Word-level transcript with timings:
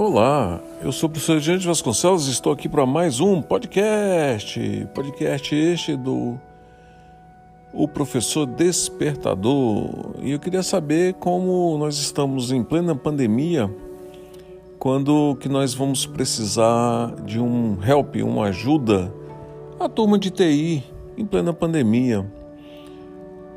Olá, 0.00 0.60
eu 0.80 0.92
sou 0.92 1.08
o 1.08 1.10
professor 1.10 1.40
Jean 1.40 1.58
Vasconcelos 1.58 2.28
e 2.28 2.30
estou 2.30 2.52
aqui 2.52 2.68
para 2.68 2.86
mais 2.86 3.18
um 3.18 3.42
podcast. 3.42 4.86
Podcast 4.94 5.52
este 5.52 5.96
do 5.96 6.38
O 7.72 7.88
Professor 7.88 8.46
Despertador. 8.46 10.14
E 10.22 10.30
eu 10.30 10.38
queria 10.38 10.62
saber 10.62 11.14
como 11.14 11.76
nós 11.78 11.98
estamos 11.98 12.52
em 12.52 12.62
plena 12.62 12.94
pandemia, 12.94 13.68
quando 14.78 15.36
que 15.40 15.48
nós 15.48 15.74
vamos 15.74 16.06
precisar 16.06 17.16
de 17.24 17.40
um 17.40 17.76
help, 17.84 18.14
uma 18.22 18.44
ajuda, 18.44 19.12
a 19.80 19.88
turma 19.88 20.16
de 20.16 20.30
TI 20.30 20.84
em 21.16 21.26
plena 21.26 21.52
pandemia. 21.52 22.24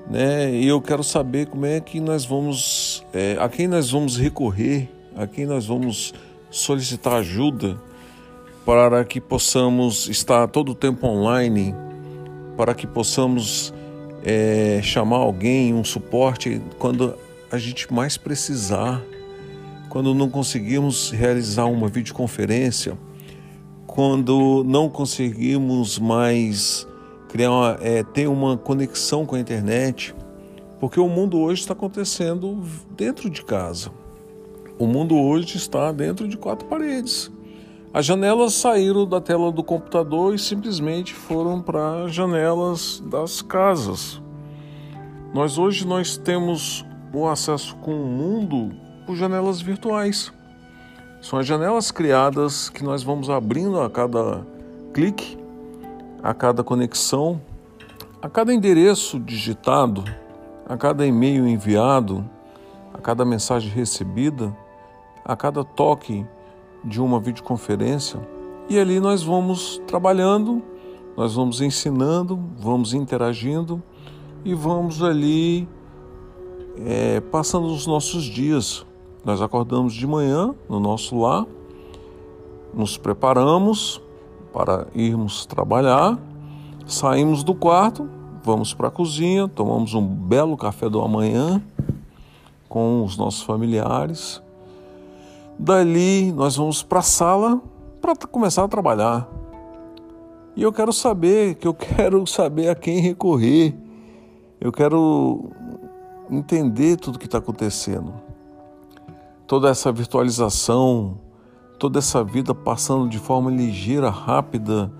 Né? 0.10 0.56
E 0.56 0.68
eu 0.68 0.82
quero 0.82 1.04
saber 1.04 1.46
como 1.46 1.68
é 1.68 1.80
que 1.80 2.00
nós 2.00 2.26
vamos, 2.26 3.06
é, 3.14 3.38
a 3.40 3.48
quem 3.48 3.68
nós 3.68 3.92
vamos 3.92 4.18
recorrer, 4.18 4.90
a 5.16 5.28
quem 5.28 5.46
nós 5.46 5.68
vamos 5.68 6.16
solicitar 6.52 7.14
ajuda 7.14 7.82
para 8.66 9.04
que 9.04 9.20
possamos 9.20 10.08
estar 10.08 10.48
todo 10.48 10.74
o 10.74 10.76
tempo 10.76 11.08
online, 11.08 11.74
para 12.56 12.76
que 12.76 12.86
possamos 12.86 13.74
é, 14.24 14.80
chamar 14.84 15.18
alguém, 15.18 15.74
um 15.74 15.84
suporte, 15.84 16.62
quando 16.78 17.16
a 17.52 17.58
gente 17.58 17.92
mais 17.92 18.18
precisar, 18.18 19.02
quando 19.90 20.14
não 20.14 20.30
conseguimos 20.30 21.10
realizar 21.10 21.66
uma 21.66 21.88
videoconferência, 21.88 22.98
quando 23.88 24.64
não 24.66 24.90
conseguimos 24.90 25.98
mais 25.98 26.88
criar 27.30 27.52
uma, 27.52 27.78
é, 27.82 28.04
ter 28.04 28.28
uma 28.28 28.58
conexão 28.58 29.26
com 29.26 29.36
a 29.36 29.40
internet, 29.40 30.14
porque 30.80 31.00
o 31.00 31.08
mundo 31.08 31.40
hoje 31.40 31.62
está 31.62 31.74
acontecendo 31.74 32.64
dentro 32.96 33.30
de 33.30 33.44
casa. 33.44 33.92
O 34.80 34.88
mundo 34.88 35.16
hoje 35.16 35.58
está 35.58 35.92
dentro 35.92 36.28
de 36.28 36.38
quatro 36.38 36.68
paredes. 36.68 37.32
As 37.94 38.06
janelas 38.06 38.54
saíram 38.54 39.06
da 39.06 39.20
tela 39.20 39.52
do 39.52 39.64
computador 39.64 40.34
e 40.34 40.40
simplesmente 40.40 41.14
foram 41.14 41.62
para 41.62 42.08
janelas 42.08 43.04
das 43.06 43.42
casas. 43.42 44.22
Nós 45.34 45.58
hoje 45.58 45.86
nós 45.86 46.18
temos 46.18 46.86
o 47.14 47.28
acesso 47.28 47.76
com 47.78 47.94
o 47.94 48.08
mundo 48.08 48.72
por 49.06 49.16
janelas 49.16 49.62
virtuais. 49.62 50.32
São 51.22 51.38
as 51.38 51.46
janelas 51.46 51.92
criadas 51.92 52.70
que 52.70 52.84
nós 52.84 53.04
vamos 53.04 53.30
abrindo 53.30 53.80
a 53.82 53.90
cada 53.90 54.46
clique, 54.94 55.38
a 56.24 56.34
cada 56.34 56.64
conexão, 56.64 57.42
a 58.22 58.30
cada 58.30 58.54
endereço 58.54 59.20
digitado, 59.20 60.04
a 60.68 60.78
cada 60.78 61.06
e-mail 61.06 61.48
enviado, 61.48 62.24
a 62.94 62.98
cada 63.00 63.26
mensagem 63.26 63.70
recebida 63.72 64.56
a 65.24 65.36
cada 65.36 65.64
toque 65.64 66.26
de 66.84 67.02
uma 67.02 67.20
videoconferência 67.20 68.20
e 68.70 68.80
ali 68.80 69.00
nós 69.00 69.24
vamos 69.24 69.82
trabalhando, 69.86 70.62
nós 71.16 71.36
vamos 71.36 71.62
ensinando, 71.62 72.40
vamos 72.58 72.94
interagindo 72.94 73.82
e 74.46 74.54
vamos 74.54 75.04
ali 75.04 75.68
é, 76.86 77.20
passando 77.20 77.68
os 77.68 77.86
nossos 77.86 78.24
dias. 78.24 78.86
Nós 79.26 79.42
acordamos 79.42 79.94
de 79.94 80.08
manhã 80.08 80.56
no 80.70 80.80
nosso 80.80 81.20
lar, 81.20 81.46
nos 82.74 82.98
preparamos 82.98 84.02
para 84.54 84.88
irmos 84.96 85.46
trabalhar, 85.46 86.18
saímos 86.88 87.44
do 87.44 87.54
quarto, 87.54 88.10
vamos 88.44 88.74
para 88.74 88.88
a 88.88 88.92
cozinha, 88.92 89.48
tomamos 89.48 89.94
um 89.94 90.06
belo 90.06 90.58
café 90.58 90.90
da 90.90 91.08
manhã 91.08 91.62
com 92.72 93.04
os 93.04 93.18
nossos 93.18 93.42
familiares 93.42 94.42
Dali 95.62 96.32
nós 96.32 96.56
vamos 96.56 96.82
para 96.82 97.00
a 97.00 97.04
sala 97.04 97.62
para 98.02 98.16
começar 98.16 98.64
a 98.64 98.68
trabalhar. 98.68 99.30
E 100.56 100.64
eu 100.64 100.74
quero 100.74 100.92
saber, 100.92 101.54
que 101.54 101.68
eu 101.68 101.74
quero 101.76 102.26
saber 102.26 102.70
a 102.70 102.74
quem 102.74 103.00
recorrer. 103.00 103.76
Eu 104.60 104.72
quero 104.72 105.52
entender 106.32 106.98
tudo 106.98 107.18
o 107.18 107.20
que 107.20 107.28
está 107.28 107.38
acontecendo. 107.38 108.12
Toda 109.46 109.70
essa 109.70 109.92
virtualização, 109.92 111.20
toda 111.78 112.00
essa 112.00 112.24
vida 112.24 112.56
passando 112.56 113.08
de 113.08 113.20
forma 113.20 113.52
ligeira, 113.52 114.10
rápida 114.10 114.92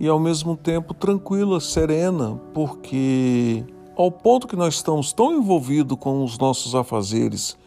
e 0.00 0.08
ao 0.08 0.18
mesmo 0.18 0.56
tempo 0.56 0.92
tranquila, 0.92 1.60
serena, 1.60 2.34
porque 2.52 3.64
ao 3.98 4.12
ponto 4.12 4.46
que 4.46 4.54
nós 4.54 4.74
estamos 4.74 5.12
tão 5.12 5.32
envolvidos 5.32 5.98
com 5.98 6.22
os 6.22 6.38
nossos 6.38 6.72
afazeres 6.72 7.58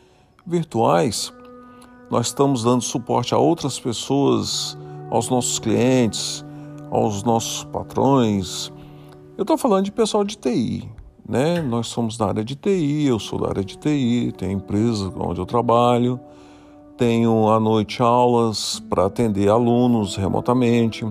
virtuais, 0.47 1.31
nós 2.09 2.27
estamos 2.27 2.63
dando 2.63 2.81
suporte 2.81 3.33
a 3.33 3.37
outras 3.37 3.77
pessoas, 3.77 4.77
aos 5.09 5.29
nossos 5.29 5.59
clientes, 5.59 6.45
aos 6.89 7.21
nossos 7.23 7.65
patrões. 7.65 8.71
Eu 9.37 9.41
estou 9.41 9.57
falando 9.57 9.83
de 9.83 9.91
pessoal 9.91 10.23
de 10.23 10.37
TI, 10.37 10.89
né? 11.27 11.61
Nós 11.61 11.87
somos 11.87 12.15
da 12.15 12.27
área 12.27 12.45
de 12.45 12.55
TI, 12.55 13.07
eu 13.07 13.19
sou 13.19 13.37
da 13.37 13.49
área 13.49 13.63
de 13.63 13.77
TI, 13.77 14.33
tenho 14.37 14.53
empresa 14.53 15.11
onde 15.17 15.41
eu 15.41 15.45
trabalho, 15.45 16.17
tenho 16.95 17.49
à 17.49 17.59
noite 17.59 18.01
aulas 18.01 18.81
para 18.89 19.05
atender 19.05 19.49
alunos 19.49 20.15
remotamente, 20.15 21.05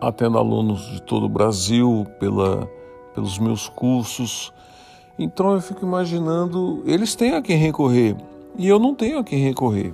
atendo 0.00 0.38
alunos 0.38 0.80
de 0.92 1.02
todo 1.02 1.26
o 1.26 1.28
Brasil 1.28 2.06
pela, 2.20 2.77
pelos 3.18 3.36
meus 3.36 3.68
cursos. 3.68 4.52
Então 5.18 5.52
eu 5.52 5.60
fico 5.60 5.84
imaginando, 5.84 6.84
eles 6.86 7.16
têm 7.16 7.34
a 7.34 7.42
quem 7.42 7.56
recorrer 7.56 8.16
e 8.56 8.68
eu 8.68 8.78
não 8.78 8.94
tenho 8.94 9.18
a 9.18 9.24
quem 9.24 9.40
recorrer. 9.40 9.92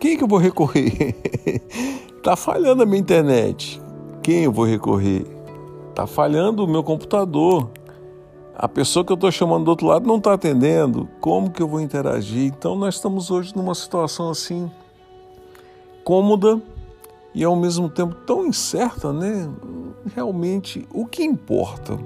Quem 0.00 0.16
que 0.16 0.24
eu 0.24 0.28
vou 0.28 0.38
recorrer? 0.38 1.14
tá 2.24 2.34
falhando 2.34 2.82
a 2.82 2.86
minha 2.86 2.98
internet. 2.98 3.80
Quem 4.22 4.44
eu 4.44 4.52
vou 4.52 4.64
recorrer? 4.64 5.26
Tá 5.94 6.06
falhando 6.06 6.64
o 6.64 6.66
meu 6.66 6.82
computador. 6.82 7.70
A 8.56 8.66
pessoa 8.66 9.04
que 9.04 9.12
eu 9.12 9.16
estou 9.16 9.30
chamando 9.30 9.64
do 9.64 9.70
outro 9.70 9.86
lado 9.86 10.06
não 10.06 10.16
está 10.16 10.32
atendendo. 10.32 11.06
Como 11.20 11.50
que 11.50 11.62
eu 11.62 11.68
vou 11.68 11.80
interagir? 11.80 12.46
Então 12.46 12.74
nós 12.74 12.94
estamos 12.94 13.30
hoje 13.30 13.54
numa 13.54 13.74
situação 13.74 14.30
assim 14.30 14.70
cômoda 16.02 16.60
e 17.34 17.44
ao 17.44 17.56
mesmo 17.56 17.90
tempo 17.90 18.14
tão 18.26 18.46
incerta, 18.46 19.12
né? 19.12 19.50
Realmente, 20.14 20.86
o 20.92 21.04
que 21.04 21.22
importa? 21.22 21.98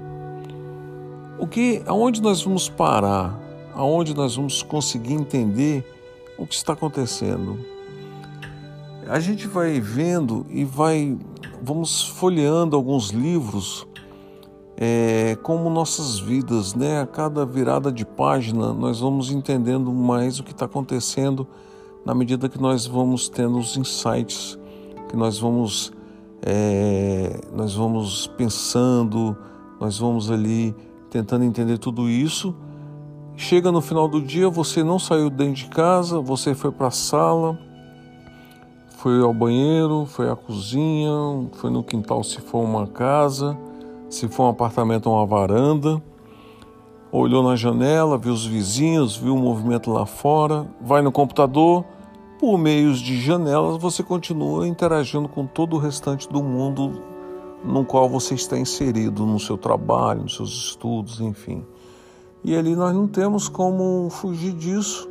O 1.39 1.47
que, 1.47 1.81
aonde 1.85 2.21
nós 2.21 2.43
vamos 2.43 2.69
parar? 2.69 3.39
Aonde 3.73 4.13
nós 4.13 4.35
vamos 4.35 4.61
conseguir 4.61 5.13
entender 5.13 5.85
o 6.37 6.45
que 6.45 6.53
está 6.53 6.73
acontecendo? 6.73 7.57
a 9.09 9.19
gente 9.19 9.47
vai 9.47 9.81
vendo 9.81 10.45
e 10.51 10.63
vai, 10.63 11.17
vamos 11.63 12.03
folheando 12.03 12.75
alguns 12.75 13.09
livros 13.09 13.87
é, 14.77 15.35
como 15.41 15.67
nossas 15.67 16.19
vidas, 16.19 16.75
né? 16.75 17.01
A 17.01 17.07
cada 17.07 17.43
virada 17.43 17.91
de 17.91 18.05
página 18.05 18.71
nós 18.71 18.99
vamos 18.99 19.31
entendendo 19.31 19.91
mais 19.91 20.39
o 20.39 20.43
que 20.43 20.51
está 20.51 20.65
acontecendo 20.65 21.47
na 22.05 22.13
medida 22.13 22.47
que 22.47 22.61
nós 22.61 22.85
vamos 22.85 23.27
tendo 23.27 23.57
os 23.57 23.75
insights, 23.75 24.59
que 25.09 25.17
nós 25.17 25.39
vamos, 25.39 25.91
é, 26.43 27.41
nós 27.51 27.73
vamos 27.73 28.27
pensando, 28.37 29.35
nós 29.81 29.97
vamos 29.97 30.29
ali 30.29 30.75
tentando 31.09 31.43
entender 31.43 31.77
tudo 31.77 32.09
isso. 32.09 32.55
Chega 33.35 33.71
no 33.71 33.81
final 33.81 34.07
do 34.07 34.21
dia, 34.21 34.49
você 34.49 34.83
não 34.83 34.99
saiu 34.99 35.29
dentro 35.29 35.53
de 35.53 35.65
casa, 35.67 36.19
você 36.19 36.53
foi 36.53 36.71
para 36.71 36.87
a 36.87 36.91
sala 36.91 37.57
foi 38.99 39.21
ao 39.21 39.33
banheiro, 39.33 40.05
foi 40.05 40.29
à 40.29 40.35
cozinha, 40.35 41.09
foi 41.53 41.69
no 41.69 41.81
quintal 41.81 42.21
se 42.21 42.41
for 42.41 42.59
uma 42.59 42.85
casa, 42.85 43.57
se 44.09 44.27
for 44.27 44.43
um 44.43 44.49
apartamento 44.49 45.09
uma 45.09 45.25
varanda. 45.25 46.01
Olhou 47.09 47.41
na 47.41 47.55
janela, 47.55 48.17
viu 48.17 48.33
os 48.33 48.45
vizinhos, 48.45 49.15
viu 49.15 49.35
o 49.35 49.39
movimento 49.39 49.89
lá 49.89 50.05
fora, 50.05 50.67
vai 50.81 51.01
no 51.01 51.13
computador, 51.13 51.85
por 52.37 52.57
meios 52.57 52.99
de 52.99 53.21
janelas 53.21 53.77
você 53.77 54.03
continua 54.03 54.67
interagindo 54.67 55.29
com 55.29 55.45
todo 55.45 55.77
o 55.77 55.79
restante 55.79 56.27
do 56.27 56.43
mundo 56.43 57.01
no 57.63 57.85
qual 57.85 58.09
você 58.09 58.35
está 58.35 58.57
inserido, 58.57 59.25
no 59.25 59.39
seu 59.39 59.57
trabalho, 59.57 60.23
nos 60.23 60.35
seus 60.35 60.49
estudos, 60.49 61.19
enfim. 61.19 61.65
E 62.43 62.55
ali 62.55 62.75
nós 62.75 62.93
não 62.93 63.07
temos 63.07 63.49
como 63.49 64.09
fugir 64.09 64.53
disso 64.53 65.09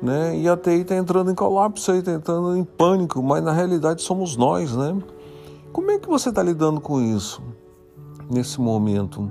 né? 0.00 0.36
E 0.38 0.48
a 0.48 0.56
TI 0.56 0.80
está 0.80 0.96
entrando 0.96 1.30
em 1.30 1.34
colapso 1.34 1.92
está 1.92 2.12
entrando 2.12 2.56
em 2.56 2.64
pânico, 2.64 3.22
mas 3.22 3.42
na 3.42 3.52
realidade 3.52 4.02
somos 4.02 4.36
nós, 4.36 4.74
né? 4.76 4.96
Como 5.72 5.90
é 5.90 5.98
que 5.98 6.08
você 6.08 6.28
está 6.28 6.42
lidando 6.42 6.80
com 6.80 7.00
isso 7.00 7.42
nesse 8.30 8.60
momento? 8.60 9.30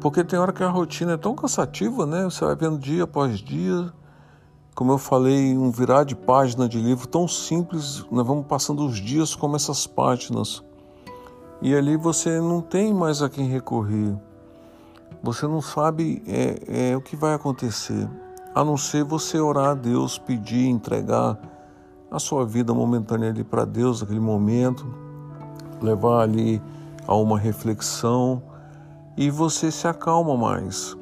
Porque 0.00 0.22
tem 0.22 0.38
hora 0.38 0.52
que 0.52 0.62
a 0.62 0.68
rotina 0.68 1.12
é 1.12 1.16
tão 1.16 1.34
cansativa, 1.34 2.04
né? 2.04 2.24
Você 2.24 2.44
vai 2.44 2.54
vendo 2.54 2.78
dia 2.78 3.04
após 3.04 3.38
dia, 3.38 3.92
como 4.74 4.92
eu 4.92 4.98
falei, 4.98 5.56
um 5.56 5.70
virar 5.70 6.04
de 6.04 6.14
página 6.14 6.68
de 6.68 6.78
livro 6.78 7.06
tão 7.08 7.26
simples, 7.26 8.04
nós 8.10 8.26
vamos 8.26 8.46
passando 8.46 8.84
os 8.84 8.96
dias 8.96 9.34
como 9.34 9.56
essas 9.56 9.86
páginas. 9.86 10.62
E 11.60 11.74
ali 11.74 11.96
você 11.96 12.40
não 12.40 12.60
tem 12.60 12.92
mais 12.92 13.22
a 13.22 13.28
quem 13.28 13.48
recorrer. 13.48 14.14
Você 15.22 15.46
não 15.46 15.60
sabe 15.60 16.22
é, 16.26 16.90
é, 16.90 16.96
o 16.96 17.00
que 17.00 17.16
vai 17.16 17.34
acontecer 17.34 18.08
a 18.56 18.64
não 18.64 18.78
ser 18.78 19.04
você 19.04 19.38
orar 19.38 19.72
a 19.72 19.74
Deus, 19.74 20.16
pedir, 20.16 20.66
entregar 20.66 21.38
a 22.10 22.18
sua 22.18 22.46
vida 22.46 22.72
momentânea 22.72 23.28
ali 23.28 23.44
para 23.44 23.66
Deus, 23.66 24.00
naquele 24.00 24.18
momento, 24.18 24.86
levar 25.82 26.22
ali 26.22 26.62
a 27.06 27.14
uma 27.14 27.38
reflexão 27.38 28.42
e 29.14 29.28
você 29.28 29.70
se 29.70 29.86
acalma 29.86 30.38
mais. 30.38 30.96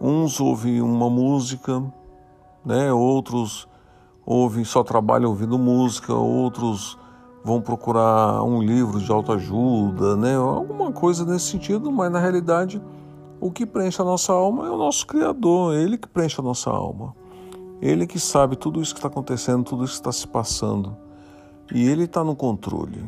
Uns 0.00 0.38
ouvem 0.38 0.80
uma 0.80 1.10
música, 1.10 1.82
né? 2.64 2.92
Outros 2.92 3.66
ouvem 4.24 4.64
só 4.64 4.84
trabalham 4.84 5.30
ouvindo 5.30 5.58
música, 5.58 6.14
outros 6.14 6.96
vão 7.46 7.60
procurar 7.60 8.42
um 8.42 8.60
livro 8.60 8.98
de 8.98 9.10
autoajuda, 9.12 10.16
né? 10.16 10.34
Alguma 10.34 10.90
coisa 10.90 11.24
nesse 11.24 11.46
sentido, 11.52 11.92
mas 11.92 12.10
na 12.10 12.18
realidade 12.18 12.82
o 13.40 13.52
que 13.52 13.64
preenche 13.64 14.02
a 14.02 14.04
nossa 14.04 14.32
alma 14.32 14.66
é 14.66 14.70
o 14.70 14.76
nosso 14.76 15.06
Criador, 15.06 15.76
é 15.76 15.80
Ele 15.80 15.96
que 15.96 16.08
preenche 16.08 16.40
a 16.40 16.42
nossa 16.42 16.70
alma. 16.70 17.14
Ele 17.80 18.04
que 18.04 18.18
sabe 18.18 18.56
tudo 18.56 18.82
isso 18.82 18.92
que 18.92 18.98
está 18.98 19.06
acontecendo, 19.06 19.62
tudo 19.62 19.84
isso 19.84 19.92
que 19.92 20.00
está 20.00 20.10
se 20.10 20.26
passando. 20.26 20.96
E 21.72 21.86
Ele 21.86 22.02
está 22.04 22.24
no 22.24 22.34
controle. 22.34 23.04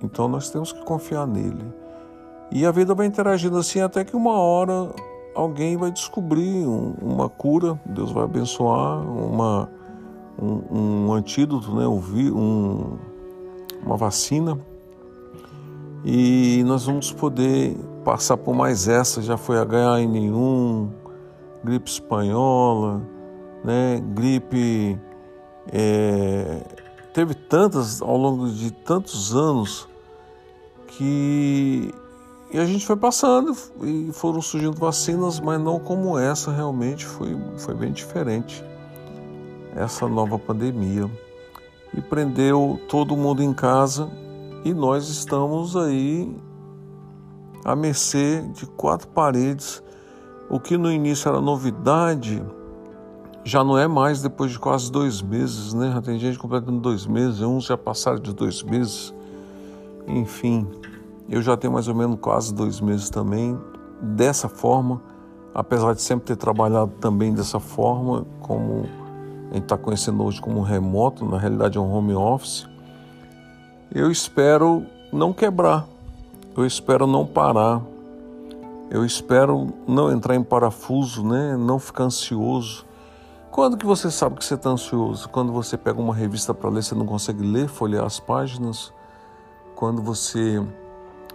Então 0.00 0.28
nós 0.28 0.50
temos 0.50 0.70
que 0.70 0.84
confiar 0.84 1.26
nele. 1.26 1.74
E 2.52 2.64
a 2.64 2.70
vida 2.70 2.94
vai 2.94 3.06
interagindo 3.06 3.58
assim 3.58 3.80
até 3.80 4.04
que 4.04 4.14
uma 4.14 4.34
hora 4.34 4.88
alguém 5.34 5.76
vai 5.76 5.90
descobrir 5.90 6.64
um, 6.64 6.94
uma 7.02 7.28
cura, 7.28 7.80
Deus 7.86 8.12
vai 8.12 8.22
abençoar, 8.22 9.00
uma, 9.00 9.68
um, 10.40 11.08
um 11.08 11.12
antídoto, 11.12 11.74
né? 11.74 11.88
um, 11.88 13.09
uma 13.84 13.96
vacina. 13.96 14.58
E 16.04 16.62
nós 16.64 16.86
vamos 16.86 17.12
poder 17.12 17.76
passar 18.04 18.36
por 18.36 18.54
mais 18.54 18.88
essa, 18.88 19.20
já 19.20 19.36
foi 19.36 19.56
H1N1, 19.56 20.88
gripe 21.62 21.90
espanhola, 21.90 23.02
né? 23.64 24.02
gripe. 24.14 24.98
É, 25.72 26.62
teve 27.12 27.34
tantas 27.34 28.00
ao 28.00 28.16
longo 28.16 28.48
de 28.48 28.70
tantos 28.70 29.34
anos 29.36 29.88
que 30.86 31.92
e 32.52 32.58
a 32.58 32.64
gente 32.64 32.84
foi 32.84 32.96
passando 32.96 33.56
e 33.80 34.10
foram 34.12 34.42
surgindo 34.42 34.76
vacinas, 34.76 35.38
mas 35.38 35.60
não 35.60 35.78
como 35.78 36.18
essa 36.18 36.50
realmente 36.50 37.06
foi, 37.06 37.38
foi 37.58 37.74
bem 37.74 37.92
diferente. 37.92 38.64
Essa 39.76 40.08
nova 40.08 40.36
pandemia. 40.36 41.08
E 41.94 42.00
prendeu 42.00 42.80
todo 42.88 43.16
mundo 43.16 43.42
em 43.42 43.52
casa 43.52 44.08
e 44.64 44.72
nós 44.72 45.08
estamos 45.08 45.76
aí 45.76 46.36
à 47.64 47.74
mercê 47.74 48.42
de 48.54 48.66
quatro 48.66 49.08
paredes. 49.08 49.82
O 50.48 50.58
que 50.60 50.76
no 50.76 50.90
início 50.90 51.28
era 51.28 51.40
novidade, 51.40 52.42
já 53.44 53.64
não 53.64 53.78
é 53.78 53.88
mais 53.88 54.20
depois 54.20 54.52
de 54.52 54.58
quase 54.58 54.90
dois 54.90 55.22
meses, 55.22 55.72
né? 55.72 55.92
Já 55.92 56.02
tem 56.02 56.18
gente 56.18 56.38
completando 56.38 56.80
dois 56.80 57.06
meses, 57.06 57.40
uns 57.40 57.64
já 57.64 57.76
passaram 57.76 58.18
de 58.18 58.32
dois 58.32 58.62
meses. 58.62 59.14
Enfim, 60.06 60.66
eu 61.28 61.40
já 61.40 61.56
tenho 61.56 61.72
mais 61.72 61.88
ou 61.88 61.94
menos 61.94 62.18
quase 62.20 62.52
dois 62.52 62.80
meses 62.80 63.08
também 63.08 63.58
dessa 64.00 64.48
forma, 64.48 65.00
apesar 65.54 65.94
de 65.94 66.02
sempre 66.02 66.26
ter 66.26 66.36
trabalhado 66.36 66.92
também 67.00 67.32
dessa 67.32 67.60
forma, 67.60 68.26
como 68.40 68.84
a 69.50 69.54
gente 69.54 69.64
está 69.64 69.76
conhecendo 69.76 70.22
hoje 70.22 70.40
como 70.40 70.62
remoto, 70.62 71.24
na 71.24 71.36
realidade 71.36 71.76
é 71.76 71.80
um 71.80 71.92
home 71.92 72.14
office. 72.14 72.68
Eu 73.92 74.10
espero 74.10 74.86
não 75.12 75.32
quebrar, 75.32 75.86
eu 76.56 76.64
espero 76.64 77.04
não 77.04 77.26
parar, 77.26 77.82
eu 78.88 79.04
espero 79.04 79.72
não 79.88 80.12
entrar 80.12 80.36
em 80.36 80.42
parafuso, 80.42 81.26
né? 81.26 81.56
não 81.56 81.80
ficar 81.80 82.04
ansioso. 82.04 82.86
Quando 83.50 83.76
que 83.76 83.84
você 83.84 84.08
sabe 84.08 84.36
que 84.36 84.44
você 84.44 84.54
está 84.54 84.70
ansioso? 84.70 85.28
Quando 85.28 85.52
você 85.52 85.76
pega 85.76 86.00
uma 86.00 86.14
revista 86.14 86.54
para 86.54 86.70
ler, 86.70 86.84
você 86.84 86.94
não 86.94 87.04
consegue 87.04 87.44
ler, 87.44 87.68
folhear 87.68 88.04
as 88.04 88.20
páginas. 88.20 88.92
Quando 89.74 90.00
você 90.00 90.64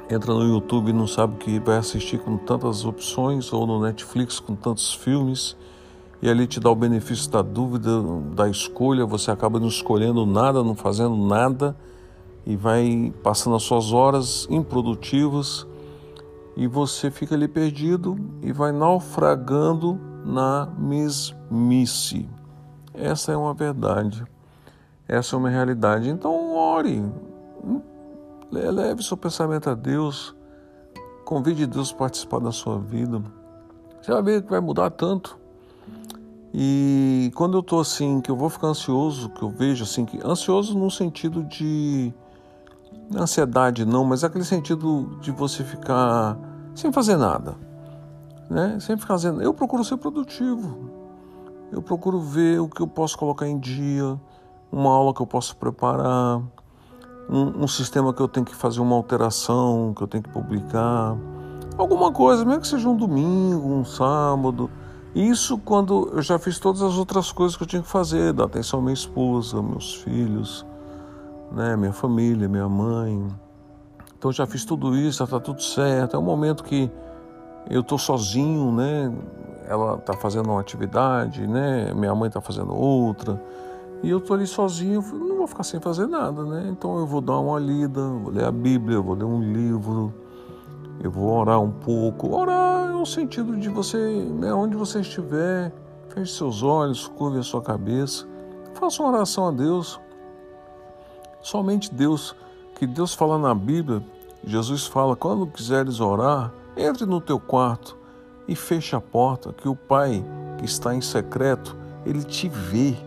entra 0.10 0.34
no 0.34 0.44
YouTube 0.44 0.90
e 0.90 0.94
não 0.94 1.08
sabe 1.08 1.36
o 1.36 1.38
que 1.38 1.60
vai 1.60 1.78
assistir 1.78 2.20
com 2.20 2.38
tantas 2.38 2.86
opções, 2.86 3.52
ou 3.52 3.68
no 3.68 3.82
Netflix 3.82 4.40
com 4.40 4.56
tantos 4.56 4.94
filmes, 4.94 5.58
e 6.22 6.30
ali 6.30 6.48
te 6.48 6.60
dá 6.60 6.70
o 6.70 6.76
benefício 6.76 7.30
da 7.30 7.42
dúvida, 7.42 7.92
da 8.34 8.50
escolha, 8.50 9.06
você 9.06 9.32
acaba 9.32 9.60
não 9.60 9.68
escolhendo 9.68 10.26
nada, 10.26 10.64
não 10.64 10.76
fazendo 10.76 11.16
nada, 11.16 11.76
e 12.46 12.56
vai 12.56 13.14
passando 13.24 13.56
as 13.56 13.64
suas 13.64 13.92
horas 13.92 14.48
improdutivas, 14.50 15.68
e 16.56 16.68
você 16.68 17.12
fica 17.12 17.36
ali 17.36 17.48
perdido 17.48 18.18
e 18.42 18.52
vai 18.52 18.72
naufragando 18.72 20.00
na 20.24 20.68
mesmice. 20.78 22.30
Essa 22.94 23.34
é 23.34 23.38
uma 23.38 23.54
verdade, 23.54 24.26
essa 25.08 25.36
é 25.36 25.40
uma 25.40 25.50
realidade. 25.50 26.10
Então, 26.10 26.56
ore, 26.56 27.04
Leve 28.52 29.04
seu 29.04 29.18
pensamento 29.18 29.70
a 29.70 29.74
Deus. 29.74 30.36
Convide 31.26 31.66
Deus 31.66 31.92
a 31.92 31.96
participar 31.96 32.40
da 32.40 32.52
sua 32.52 32.80
vida. 32.80 33.22
Você 34.02 34.12
vai 34.12 34.22
ver 34.22 34.44
que 34.44 34.50
vai 34.50 34.60
mudar 34.60 34.92
tanto. 34.92 35.38
E 36.58 37.34
quando 37.36 37.58
eu 37.58 37.60
estou 37.60 37.82
assim, 37.82 38.22
que 38.22 38.32
eu 38.32 38.36
vou 38.38 38.50
ficar 38.50 38.68
ansioso, 38.68 39.28
que 39.28 39.44
eu 39.44 39.50
vejo 39.50 39.84
assim, 39.84 40.06
que 40.06 40.26
ansioso 40.26 40.78
no 40.80 40.90
sentido 40.90 41.44
de 41.44 42.14
ansiedade 43.14 43.84
não, 43.84 44.06
mas 44.06 44.24
é 44.24 44.28
aquele 44.28 44.46
sentido 44.46 45.18
de 45.20 45.32
você 45.32 45.66
ficar 45.66 46.38
sem 46.74 46.94
fazer 46.94 47.18
nada, 47.18 47.58
né? 48.50 48.78
Sem 48.80 48.96
ficar 48.96 49.16
fazendo. 49.16 49.42
Eu 49.42 49.54
procuro 49.54 49.84
ser 49.84 49.98
produtivo. 49.98 50.90
Eu 51.74 51.82
procuro 51.82 52.22
ver 52.22 52.62
o 52.62 52.70
que 52.70 52.82
eu 52.82 52.88
posso 52.88 53.18
colocar 53.18 53.46
em 53.46 53.60
dia, 53.60 54.18
uma 54.72 54.92
aula 54.92 55.14
que 55.14 55.22
eu 55.22 55.28
posso 55.28 55.58
preparar, 55.58 56.42
um, 57.30 57.64
um, 57.64 57.68
sistema 57.68 58.14
que 58.14 58.22
eu 58.22 58.30
tenho 58.30 58.46
que 58.46 58.56
fazer 58.56 58.80
uma 58.80 58.96
alteração, 58.96 59.94
que 59.94 60.02
eu 60.02 60.08
tenho 60.08 60.24
que 60.24 60.30
publicar, 60.30 61.18
alguma 61.78 62.14
coisa, 62.14 62.46
mesmo 62.46 62.62
que 62.62 62.68
seja 62.70 62.88
um 62.88 62.96
domingo, 62.96 63.68
um 63.68 63.84
sábado. 63.84 64.72
Isso 65.16 65.58
quando 65.58 66.10
eu 66.14 66.22
já 66.22 66.38
fiz 66.38 66.60
todas 66.60 66.82
as 66.82 66.98
outras 66.98 67.32
coisas 67.32 67.56
que 67.56 67.64
eu 67.64 67.68
tinha 67.68 67.82
que 67.82 67.88
fazer, 67.88 68.34
dar 68.34 68.44
atenção 68.44 68.80
à 68.80 68.82
minha 68.82 68.94
esposa, 68.94 69.62
meus 69.62 69.96
filhos, 69.96 70.66
né, 71.54 71.78
minha 71.78 71.94
família, 71.94 72.50
minha 72.50 72.68
mãe. 72.68 73.26
Então 74.18 74.30
já 74.34 74.46
fiz 74.46 74.66
tudo 74.66 74.94
isso, 74.94 75.20
já 75.20 75.24
está 75.24 75.40
tudo 75.40 75.64
certo. 75.64 76.18
É 76.18 76.20
um 76.20 76.24
momento 76.24 76.66
que 76.66 76.92
eu 77.70 77.80
estou 77.80 77.98
sozinho, 77.98 78.74
né? 78.74 79.10
Ela 79.70 79.96
está 79.96 80.14
fazendo 80.14 80.50
uma 80.50 80.60
atividade, 80.60 81.48
né? 81.48 81.94
Minha 81.94 82.14
mãe 82.14 82.28
está 82.28 82.42
fazendo 82.42 82.76
outra. 82.76 83.42
E 84.04 84.10
eu 84.10 84.18
estou 84.18 84.36
ali 84.36 84.46
sozinho, 84.46 85.02
não 85.14 85.38
vou 85.38 85.48
ficar 85.48 85.64
sem 85.64 85.80
fazer 85.80 86.08
nada, 86.08 86.44
né? 86.44 86.68
Então 86.70 87.00
eu 87.00 87.08
vou 87.08 87.22
dar 87.22 87.40
uma 87.40 87.58
lida, 87.58 88.02
vou 88.02 88.34
ler 88.34 88.44
a 88.44 88.52
Bíblia, 88.52 89.00
vou 89.00 89.16
ler 89.16 89.24
um 89.24 89.42
livro, 89.42 90.14
eu 91.02 91.10
vou 91.10 91.30
orar 91.30 91.62
um 91.62 91.72
pouco. 91.72 92.36
Orar 92.36 92.75
é 93.06 93.08
o 93.08 93.12
sentido 93.12 93.56
de 93.56 93.70
você, 93.70 93.98
né, 93.98 94.54
onde 94.54 94.76
você 94.76 95.02
estiver, 95.02 95.72
feche 96.10 96.34
seus 96.34 96.64
olhos, 96.64 97.08
curve 97.08 97.38
a 97.38 97.44
sua 97.44 97.62
cabeça, 97.62 98.28
faça 98.74 99.04
uma 99.04 99.12
oração 99.12 99.48
a 99.48 99.52
Deus. 99.52 100.00
Somente 101.42 101.94
Deus, 101.94 102.36
que 102.76 102.88
Deus 102.88 103.14
fala 103.14 103.38
na 103.38 103.54
Bíblia, 103.54 104.04
Jesus 104.44 104.88
fala: 104.88 105.16
quando 105.16 105.46
quiseres 105.46 106.00
orar, 106.00 106.52
entre 106.76 107.06
no 107.06 107.22
teu 107.22 107.40
quarto 107.40 107.96
e 108.48 108.56
feche 108.56 108.96
a 108.96 109.02
porta, 109.02 109.54
que 109.54 109.70
o 109.70 109.76
Pai 109.76 110.26
que 110.58 110.66
está 110.66 110.96
em 110.96 111.02
secreto, 111.02 111.78
ele 112.06 112.24
te 112.24 112.50
vê 112.50 112.98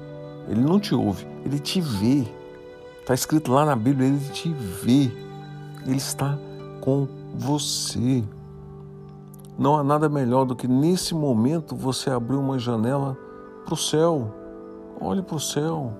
ele 0.48 0.62
não 0.62 0.80
te 0.80 0.94
ouve, 0.94 1.26
ele 1.44 1.58
te 1.58 1.80
vê. 1.80 2.26
Está 3.00 3.12
escrito 3.12 3.52
lá 3.52 3.66
na 3.66 3.76
Bíblia, 3.76 4.08
ele 4.08 4.28
te 4.30 4.52
vê. 4.52 5.12
Ele 5.86 5.96
está 5.96 6.38
com 6.80 7.06
você. 7.34 8.24
Não 9.58 9.76
há 9.76 9.82
nada 9.82 10.08
melhor 10.08 10.44
do 10.44 10.54
que 10.54 10.68
nesse 10.68 11.16
momento 11.16 11.74
você 11.74 12.10
abrir 12.10 12.36
uma 12.36 12.60
janela 12.60 13.18
para 13.64 13.74
o 13.74 13.76
céu. 13.76 14.32
Olhe 15.00 15.20
para 15.20 15.34
o 15.34 15.40
céu. 15.40 15.92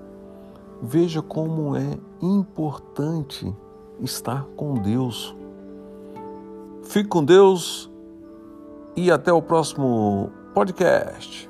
Veja 0.81 1.21
como 1.21 1.75
é 1.75 1.99
importante 2.23 3.53
estar 4.00 4.45
com 4.57 4.75
Deus. 4.75 5.37
Fique 6.85 7.09
com 7.09 7.25
Deus 7.25 7.91
e 8.95 9.11
até 9.11 9.33
o 9.33 9.43
próximo 9.43 10.31
podcast. 10.55 11.48